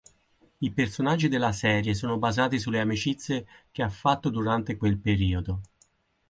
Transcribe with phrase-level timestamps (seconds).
[0.61, 5.61] I personaggi della serie sono basati sulle amicizie che ha fatto durante quel periodo.